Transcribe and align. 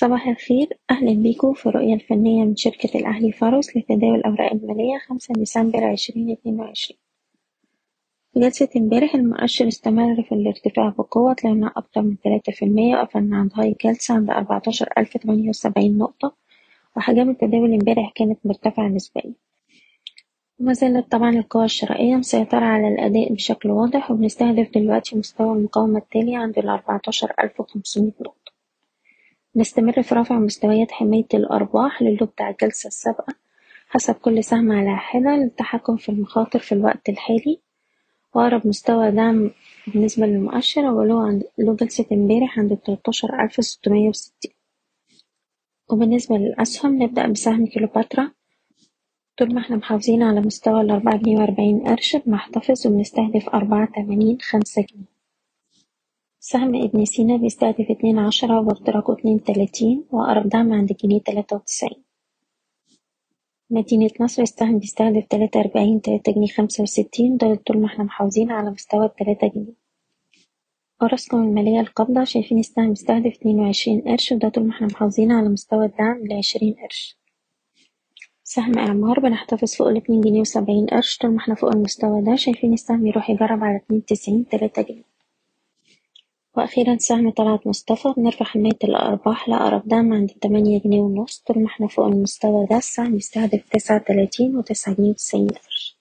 صباح 0.00 0.28
الخير. 0.28 0.78
أهلا 0.90 1.12
بيكم 1.12 1.52
في 1.52 1.66
الرؤية 1.66 1.94
الفنية 1.94 2.44
من 2.44 2.56
شركة 2.56 2.98
الأهلي 2.98 3.32
فاروس 3.32 3.76
لتداول 3.76 4.14
الأوراق 4.14 4.52
المالية 4.52 4.98
خمسة 4.98 5.34
ديسمبر 5.34 5.84
عشرين 5.84 6.30
اتنين 6.30 6.60
وعشرين. 6.60 6.98
في 8.34 8.40
جلسة 8.40 8.68
امبارح 8.76 9.14
المؤشر 9.14 9.68
استمر 9.68 10.22
في 10.22 10.32
الارتفاع 10.32 10.88
بقوة 10.88 11.32
طلعنا 11.32 11.72
أكتر 11.76 12.02
من 12.02 12.20
تلاتة 12.20 12.52
في 12.52 12.64
المية 12.64 12.96
وقفلنا 12.96 13.36
عند 13.36 13.50
هاي 13.54 13.76
جلسة 13.84 14.14
عند 14.14 14.30
أربعتاشر 14.30 14.88
ألف 14.98 15.16
تمانية 15.16 15.48
وسبعين 15.48 15.98
نقطة. 15.98 16.36
وحجم 16.96 17.30
التداول 17.30 17.72
امبارح 17.72 18.12
كانت 18.14 18.38
مرتفعة 18.44 18.88
نسبيا. 18.88 19.34
وما 20.60 20.72
زالت 20.72 21.12
طبعا 21.12 21.30
القوى 21.30 21.64
الشرائية 21.64 22.16
مسيطرة 22.16 22.64
على 22.64 22.88
الأداء 22.88 23.32
بشكل 23.32 23.70
واضح 23.70 24.10
وبنستهدف 24.10 24.70
دلوقتي 24.74 25.16
مستوى 25.16 25.56
المقاومة 25.56 25.98
التالي 25.98 26.36
عند 26.36 26.58
الأربعتاشر 26.58 27.32
ألف 27.44 27.60
وخمسمية 27.60 28.12
نقطة. 28.20 28.39
نستمر 29.56 30.02
في 30.02 30.14
رفع 30.14 30.38
مستويات 30.38 30.92
حماية 30.92 31.26
الأرباح 31.34 32.02
للو 32.02 32.26
بتاع 32.26 32.50
الجلسة 32.50 32.86
السابقة. 32.88 33.34
حسب 33.88 34.14
كل 34.14 34.44
سهم 34.44 34.72
على 34.72 34.96
حدة 34.96 35.36
للتحكم 35.36 35.96
في 35.96 36.08
المخاطر 36.08 36.58
في 36.58 36.72
الوقت 36.72 37.08
الحالي. 37.08 37.60
وأقرب 38.34 38.66
مستوى 38.66 39.10
دعم 39.10 39.50
بالنسبة 39.86 40.26
للمؤشر 40.26 40.80
هو 40.88 41.02
له 41.02 41.22
عند 41.26 41.42
له 41.58 41.74
جلسة 41.76 42.06
امبارح 42.12 42.58
عند 42.58 42.76
تلاتاشر 42.76 43.42
ألف 43.44 43.64
ستمية 43.64 44.08
وستين. 44.08 44.52
وبالنسبة 45.90 46.36
للأسهم 46.36 47.02
نبدأ 47.02 47.26
بسهم 47.26 47.66
كيلوباترا 47.66 48.30
طول 49.38 49.54
ما 49.54 49.60
إحنا 49.60 49.76
محافظين 49.76 50.22
على 50.22 50.40
مستوى 50.40 50.80
الأربعة 50.80 51.16
جنيه 51.16 51.38
وأربعين 51.38 51.80
قرش 51.88 52.16
بنحتفظ 52.16 52.86
وبنستهدف 52.86 53.48
أربعة 53.48 53.88
تمانين 53.96 54.38
خمسة 54.40 54.82
جنيه. 54.92 55.09
سهم 56.52 56.74
ابن 56.82 57.04
سينا 57.04 57.36
بيستهدف 57.36 57.90
اتنين 57.90 58.18
عشرة 58.18 58.60
واختراقه 58.60 59.12
اتنين 59.12 59.44
تلاتين 59.44 60.04
وأقرب 60.10 60.48
دعم 60.48 60.72
عند 60.72 60.92
جنيه 61.04 61.20
تلاتة 61.20 61.56
وتسعين. 61.56 62.02
مدينة 63.70 64.10
نصر 64.20 64.42
السهم 64.42 64.78
بيستهدف 64.78 65.26
تلاتة 65.26 65.60
أربعين 65.60 66.00
تلاتة 66.00 66.32
جنيه 66.32 66.46
خمسة 66.46 66.82
وستين 66.82 67.36
ده 67.36 67.54
طول 67.54 67.78
ما 67.78 67.86
إحنا 67.86 68.04
محافظين 68.04 68.50
على 68.50 68.70
مستوى 68.70 69.04
التلاتة 69.06 69.46
جنيه. 69.46 69.72
أراسكم 71.02 71.42
المالية 71.42 71.80
القابضة 71.80 72.24
شايفين 72.24 72.58
السهم 72.58 72.88
بيستهدف 72.90 73.32
اتنين 73.36 73.60
وعشرين 73.60 74.00
قرش 74.00 74.32
وده 74.32 74.48
طول 74.48 74.64
ما 74.64 74.70
إحنا 74.74 74.86
محافظين 74.86 75.32
على 75.32 75.48
مستوى 75.48 75.84
الدعم 75.86 76.26
لعشرين 76.26 76.74
قرش. 76.82 77.18
سهم 78.44 78.78
إعمار 78.78 79.20
بنحتفظ 79.20 79.74
فوق 79.74 79.88
الاتنين 79.88 80.20
جنيه 80.20 80.40
وسبعين 80.40 80.86
قرش 80.86 81.18
طول 81.18 81.30
ما 81.30 81.38
إحنا 81.38 81.54
فوق 81.54 81.70
المستوى 81.74 82.22
ده 82.22 82.36
شايفين 82.36 82.72
السهم 82.72 83.06
يروح 83.06 83.30
يجرب 83.30 83.64
على 83.64 83.76
اتنين 83.76 84.04
تسعين 84.04 84.48
تلاتة 84.48 84.82
جنيه. 84.82 85.09
وأخيرا 86.60 86.96
سهم 86.98 87.30
طلعت 87.30 87.66
مصطفى. 87.66 88.14
بنرفع 88.16 88.44
حماية 88.44 88.78
الأرباح. 88.84 89.48
لأقرب 89.48 89.88
دعم 89.88 90.12
عند 90.12 90.30
تمانية 90.30 90.80
جنيه 90.80 91.00
ونص 91.00 91.38
طول 91.46 91.58
ما 91.62 91.66
إحنا 91.66 91.86
فوق 91.88 92.06
المستوى 92.06 92.66
ده 92.66 92.76
السهم 92.76 93.16
يستهدف 93.16 93.68
تسعة 93.68 93.98
تلاتين 93.98 94.56
وتسعة 94.56 94.94
جنيه 94.94 95.10
وتسعين 95.10 95.48
قرش. 95.48 95.96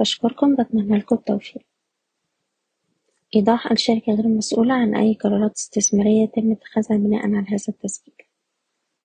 بشكركم 0.00 0.54
بتمنى 0.56 0.96
التوفيق. 1.12 1.62
إيضاح 3.36 3.72
الشركة 3.72 4.12
غير 4.14 4.28
مسؤولة 4.28 4.74
عن 4.74 4.96
أي 4.96 5.14
قرارات 5.14 5.56
استثمارية 5.56 6.22
يتم 6.22 6.52
اتخاذها 6.52 6.96
بناء 6.98 7.22
على 7.26 7.46
هذا 7.48 7.64
التسجيل. 7.68 8.14